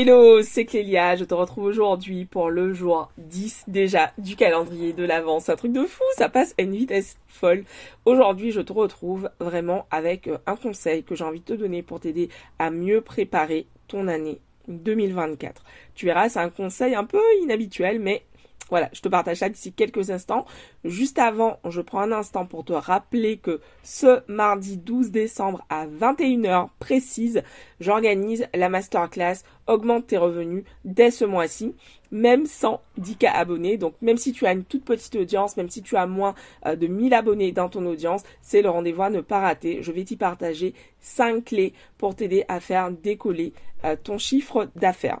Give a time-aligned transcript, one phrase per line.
[0.00, 5.02] Hello, c'est Clélia, je te retrouve aujourd'hui pour le jour 10 déjà du calendrier de
[5.02, 5.48] l'avance.
[5.48, 7.64] Un truc de fou, ça passe à une vitesse folle.
[8.04, 11.82] Aujourd'hui, je te retrouve vraiment avec euh, un conseil que j'ai envie de te donner
[11.82, 12.28] pour t'aider
[12.60, 14.38] à mieux préparer ton année
[14.68, 15.64] 2024.
[15.96, 18.22] Tu verras, c'est un conseil un peu inhabituel, mais
[18.70, 20.44] voilà, je te partage ça d'ici quelques instants.
[20.84, 25.86] Juste avant, je prends un instant pour te rappeler que ce mardi 12 décembre à
[25.86, 27.42] 21h précise,
[27.80, 31.74] j'organise la masterclass Augmente tes revenus dès ce mois-ci,
[32.10, 33.76] même sans 10K abonnés.
[33.76, 36.74] Donc même si tu as une toute petite audience, même si tu as moins euh,
[36.74, 39.82] de 1000 abonnés dans ton audience, c'est le rendez-vous à ne pas rater.
[39.82, 43.52] Je vais t'y partager 5 clés pour t'aider à faire décoller
[43.84, 45.20] euh, ton chiffre d'affaires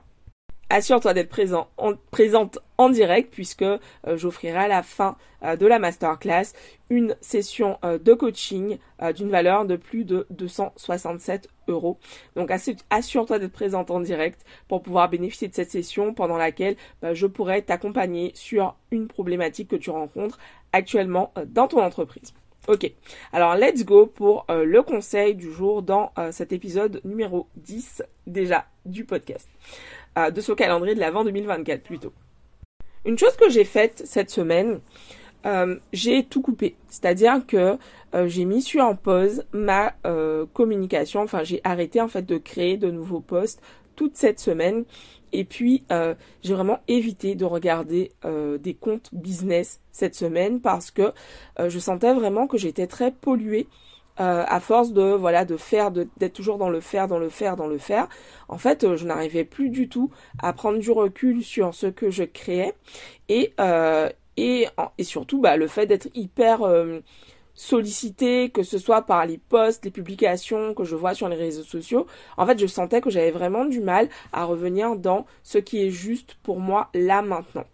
[0.70, 5.66] assure-toi d'être présent en, présente en direct puisque euh, j'offrirai à la fin euh, de
[5.66, 6.52] la masterclass
[6.90, 8.78] une session euh, de coaching
[9.14, 11.98] d'une valeur de plus de 267 euros.
[12.34, 12.50] Donc
[12.90, 17.26] assure-toi d'être présente en direct pour pouvoir bénéficier de cette session pendant laquelle bah, je
[17.26, 20.38] pourrai t'accompagner sur une problématique que tu rencontres
[20.72, 22.34] actuellement dans ton entreprise.
[22.66, 22.90] Ok,
[23.32, 29.04] alors let's go pour le conseil du jour dans cet épisode numéro 10 déjà du
[29.04, 29.48] podcast
[30.16, 32.12] de ce calendrier de l'avant 2024 plutôt.
[33.04, 34.80] Une chose que j'ai faite cette semaine,
[35.46, 36.76] euh, j'ai tout coupé.
[36.88, 37.78] C'est-à-dire que
[38.14, 41.22] euh, j'ai mis sur en pause ma euh, communication.
[41.22, 43.62] Enfin, j'ai arrêté en fait de créer de nouveaux posts
[43.96, 44.84] toute cette semaine.
[45.32, 45.84] Et puis,
[46.42, 51.12] j'ai vraiment évité de regarder des comptes business cette semaine parce que
[51.58, 53.66] je sentais vraiment que j'étais très polluée
[54.20, 57.56] euh, à force de voilà de faire d'être toujours dans le faire dans le faire
[57.56, 58.08] dans le faire.
[58.48, 60.10] En fait euh, je n'arrivais plus du tout
[60.42, 62.74] à prendre du recul sur ce que je créais.
[63.28, 66.60] Et euh, et, et surtout bah le fait d'être hyper
[67.58, 71.64] sollicité, que ce soit par les posts, les publications que je vois sur les réseaux
[71.64, 72.06] sociaux,
[72.36, 75.90] en fait, je sentais que j'avais vraiment du mal à revenir dans ce qui est
[75.90, 77.64] juste pour moi là maintenant.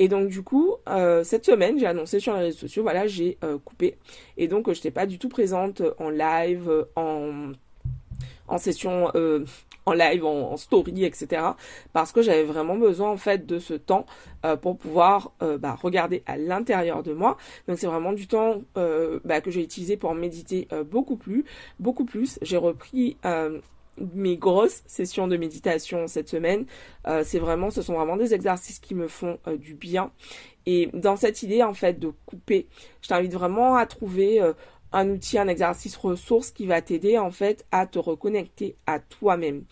[0.00, 3.38] Et donc du coup, euh, cette semaine, j'ai annoncé sur les réseaux sociaux, voilà, j'ai
[3.44, 3.96] euh, coupé.
[4.36, 7.52] Et donc, je n'étais pas du tout présente en live, en
[8.48, 9.44] en session euh,
[9.86, 11.42] en live, en, story, etc.
[11.92, 14.04] Parce que j'avais vraiment besoin en fait de ce temps
[14.44, 17.36] euh, pour pouvoir euh, bah, regarder à l'intérieur de moi.
[17.68, 18.62] Donc c'est vraiment du temps
[19.24, 21.44] bah, que j'ai utilisé pour méditer beaucoup plus,
[21.78, 22.38] beaucoup plus.
[22.42, 23.16] J'ai repris
[24.14, 26.66] mes grosses sessions de méditation cette semaine.
[27.24, 30.10] c'est vraiment, ce sont vraiment des exercices qui me font du bien.
[30.66, 32.66] Et dans cette idée en fait de couper,
[33.02, 34.40] je t'invite vraiment à trouver
[34.92, 39.64] un outil, un exercice ressource qui va t'aider en fait à te reconnecter à toi-même.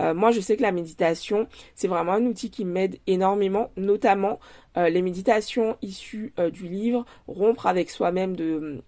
[0.00, 4.40] Euh, moi, je sais que la méditation, c'est vraiment un outil qui m'aide énormément, notamment
[4.76, 8.82] euh, les méditations issues euh, du livre Rompre avec soi-même de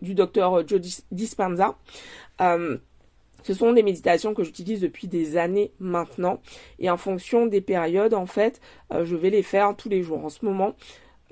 [0.00, 0.80] du docteur Joe
[1.10, 1.76] Dispenza.
[2.38, 2.78] ce
[3.52, 6.40] sont des méditations que j'utilise depuis des années maintenant
[6.78, 8.60] et en fonction des périodes, en fait,
[8.92, 10.24] je vais les faire tous les jours.
[10.24, 10.76] En ce moment,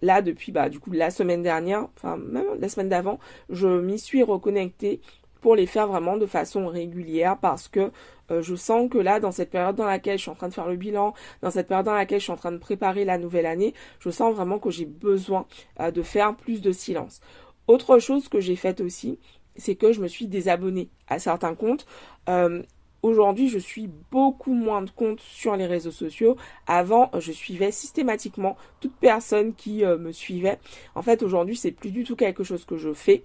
[0.02, 3.18] là depuis bah du coup la semaine dernière, enfin même la semaine d'avant,
[3.50, 5.00] je m'y suis reconnectée
[5.40, 7.92] pour les faire vraiment de façon régulière parce que
[8.30, 10.54] euh, je sens que là dans cette période dans laquelle je suis en train de
[10.54, 13.18] faire le bilan, dans cette période dans laquelle je suis en train de préparer la
[13.18, 15.46] nouvelle année, je sens vraiment que j'ai besoin
[15.80, 17.20] euh, de faire plus de silence.
[17.68, 19.18] Autre chose que j'ai faite aussi,
[19.56, 21.86] c'est que je me suis désabonnée à certains comptes.
[22.28, 22.62] Euh,
[23.06, 26.36] Aujourd'hui, je suis beaucoup moins de comptes sur les réseaux sociaux.
[26.66, 30.58] Avant, je suivais systématiquement toute personne qui euh, me suivait.
[30.96, 33.22] En fait, aujourd'hui, c'est plus du tout quelque chose que je fais.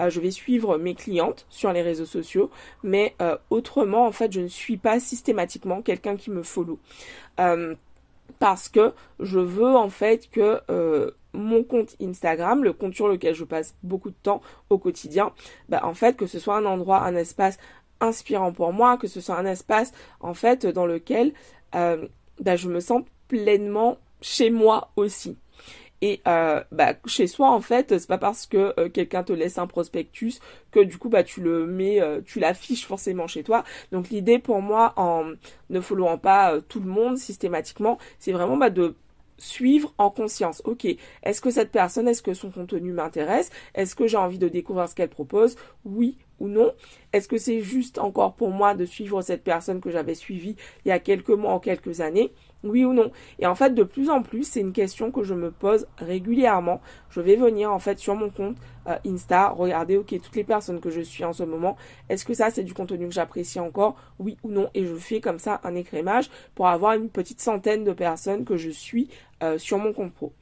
[0.00, 2.50] Euh, je vais suivre mes clientes sur les réseaux sociaux,
[2.82, 6.78] mais euh, autrement, en fait, je ne suis pas systématiquement quelqu'un qui me follow.
[8.38, 10.60] parce que je veux en fait que
[11.34, 15.32] mon compte Instagram, le compte sur lequel je passe beaucoup de temps au quotidien,
[15.68, 17.58] bah, en fait que ce soit un endroit, un espace
[18.02, 21.32] inspirant pour moi, que ce soit un espace en fait dans lequel
[21.74, 22.06] euh,
[22.40, 25.38] bah, je me sens pleinement chez moi aussi.
[26.04, 29.56] Et euh, bah, chez soi, en fait, c'est pas parce que euh, quelqu'un te laisse
[29.58, 30.40] un prospectus
[30.72, 33.62] que du coup, bah, tu le mets, tu l'affiches forcément chez toi.
[33.92, 35.32] Donc l'idée pour moi, en
[35.70, 38.96] ne followant pas tout le monde systématiquement, c'est vraiment bah, de
[39.38, 40.62] suivre en conscience.
[40.64, 40.86] Ok,
[41.22, 43.50] est-ce que cette personne, est-ce que son contenu m'intéresse?
[43.74, 45.56] Est-ce que j'ai envie de découvrir ce qu'elle propose?
[45.84, 46.72] Oui ou non
[47.12, 50.88] Est-ce que c'est juste encore pour moi de suivre cette personne que j'avais suivie il
[50.88, 52.32] y a quelques mois ou quelques années?
[52.64, 53.10] Oui ou non?
[53.38, 56.80] Et en fait, de plus en plus, c'est une question que je me pose régulièrement.
[57.10, 58.56] Je vais venir en fait sur mon compte
[58.88, 61.76] euh, Insta, regarder ok toutes les personnes que je suis en ce moment.
[62.08, 63.96] Est-ce que ça c'est du contenu que j'apprécie encore?
[64.18, 64.68] Oui ou non?
[64.74, 68.56] Et je fais comme ça un écrémage pour avoir une petite centaine de personnes que
[68.56, 69.08] je suis
[69.42, 70.32] euh, sur mon compte pro.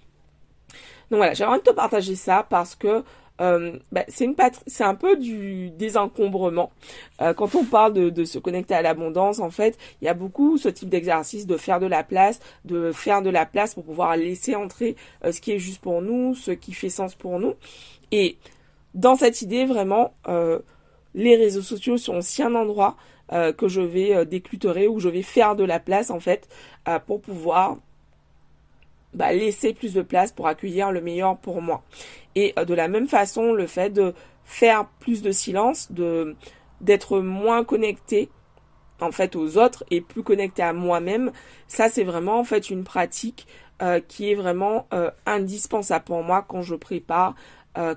[1.11, 3.03] Donc voilà, j'ai envie de te partager ça parce que
[3.41, 6.71] euh, bah, c'est un peu du désencombrement.
[7.21, 10.15] Euh, quand on parle de, de se connecter à l'abondance, en fait, il y a
[10.15, 13.85] beaucoup ce type d'exercice de faire de la place, de faire de la place pour
[13.85, 17.39] pouvoir laisser entrer euh, ce qui est juste pour nous, ce qui fait sens pour
[17.39, 17.55] nous.
[18.13, 18.37] Et
[18.95, 20.13] dans cette idée, vraiment,
[21.15, 22.97] les réseaux sociaux sont aussi un endroit
[23.31, 26.49] que je vais décluterer, où je vais faire de la place, en fait,
[27.07, 27.77] pour pouvoir
[29.12, 31.83] bah, laisser plus de place pour accueillir le meilleur pour moi.
[32.35, 34.15] Et euh, de la même façon, le fait de
[34.45, 35.91] faire plus de silence,
[36.81, 38.31] d'être moins connecté
[39.01, 41.33] en fait aux autres et plus connecté à moi-même,
[41.69, 43.47] ça c'est vraiment en fait une pratique
[43.83, 47.35] euh, qui est vraiment euh, indispensable pour moi quand je prépare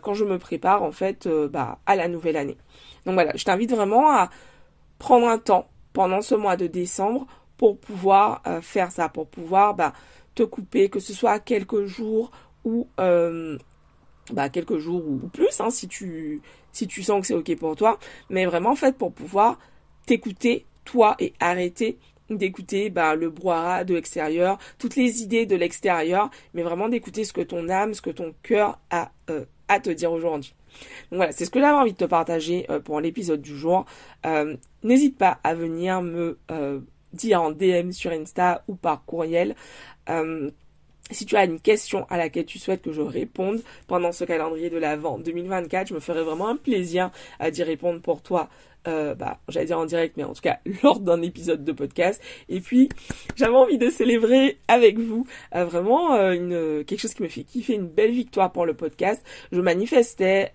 [0.04, 2.58] quand je me prépare en fait bah, à la nouvelle année.
[3.06, 4.30] Donc voilà, je t'invite vraiment à
[5.00, 7.26] prendre un temps pendant ce mois de décembre
[7.58, 9.94] pour pouvoir faire ça, pour pouvoir bah,
[10.36, 12.32] te couper, que ce soit quelques jours
[12.64, 13.58] ou euh,
[14.32, 16.42] bah, quelques jours ou plus, hein, si tu
[16.72, 18.00] si tu sens que c'est ok pour toi,
[18.30, 19.60] mais vraiment en fait pour pouvoir
[20.06, 21.98] t'écouter toi et arrêter
[22.30, 27.34] d'écouter bah, le brouhaha de l'extérieur, toutes les idées de l'extérieur, mais vraiment d'écouter ce
[27.34, 30.56] que ton âme, ce que ton cœur a euh, à te dire aujourd'hui.
[31.12, 33.86] Donc voilà, c'est ce que j'avais envie de te partager euh, pour l'épisode du jour.
[34.84, 36.40] N'hésite pas à venir me
[37.14, 39.56] dire en DM sur Insta ou par courriel.
[40.10, 40.50] Euh,
[41.12, 44.70] si tu as une question à laquelle tu souhaites que je réponde pendant ce calendrier
[44.70, 48.50] de l'Avent 2024, je me ferai vraiment un plaisir à d'y répondre pour toi.
[48.86, 52.22] Euh, bah, j'allais dire en direct, mais en tout cas lors d'un épisode de podcast.
[52.50, 52.90] Et puis,
[53.36, 55.26] j'avais envie de célébrer avec vous
[55.56, 56.18] euh, vraiment
[56.84, 59.24] quelque chose qui me fait kiffer, une belle victoire pour le podcast.
[59.52, 60.52] Je manifestais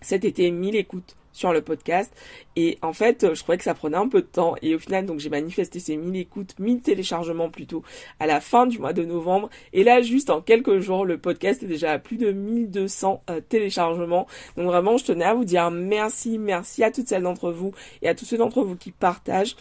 [0.00, 2.10] cet été 1000 écoutes sur le podcast.
[2.56, 4.54] Et en fait, je trouvais que ça prenait un peu de temps.
[4.62, 7.82] Et au final, donc j'ai manifesté ces 1000 écoutes, 1000 téléchargements plutôt,
[8.20, 9.50] à la fin du mois de novembre.
[9.74, 13.40] Et là, juste en quelques jours, le podcast est déjà à plus de 1200 euh,
[13.46, 14.26] téléchargements.
[14.56, 18.08] Donc vraiment, je tenais à vous dire merci, merci à toutes celles d'entre vous et
[18.08, 19.56] à tous ceux d'entre vous qui partagent.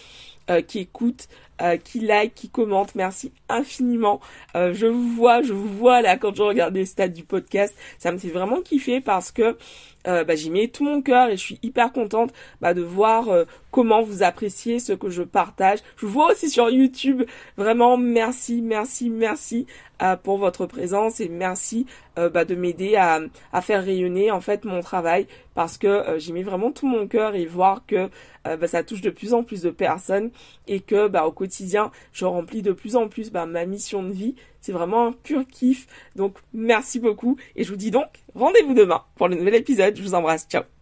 [0.50, 1.30] Euh, qui écoutent,
[1.62, 2.96] euh, qui like, qui commentent.
[2.96, 4.20] Merci infiniment.
[4.56, 7.76] je vous vois, je vous vois là quand je regarde les stats du podcast.
[8.00, 9.58] Ça me fait vraiment kiffer parce que
[10.06, 13.30] euh, bah, j'y mets tout mon cœur et je suis hyper contente bah, de voir
[13.30, 15.80] euh, comment vous appréciez ce que je partage.
[15.98, 17.24] Je vous vois aussi sur YouTube.
[17.56, 19.66] Vraiment, merci, merci, merci
[20.02, 21.86] euh, pour votre présence et merci
[22.16, 23.22] bah, de m'aider à,
[23.54, 27.34] à, faire rayonner en fait mon travail parce que j'y mets vraiment tout mon cœur
[27.34, 28.08] et voir que
[28.46, 30.30] bah, ça touche de plus en plus de personnes
[30.68, 34.12] et que bah, au quotidien je remplis de plus en plus bah, ma mission de
[34.12, 35.88] vie c'est vraiment un pur kiff.
[36.16, 39.96] Donc merci beaucoup et je vous dis donc rendez-vous demain pour le nouvel épisode.
[39.96, 40.48] Je vous embrasse.
[40.50, 40.64] Ciao